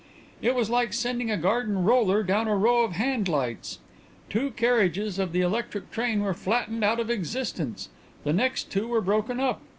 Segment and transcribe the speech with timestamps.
[0.41, 3.77] It was like sending a garden roller down a row of handlights.
[4.31, 7.89] Two carriages of the electric train were flattened out of existence;
[8.23, 9.61] the next two were broken up.